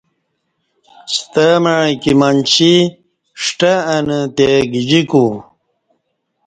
ستمع 1.15 1.77
ایکی 1.87 2.13
منچی 2.19 2.73
ی 2.85 2.89
ݜٹہ 3.43 3.73
انہ 3.95 4.19
تےگجیکو 4.35 5.25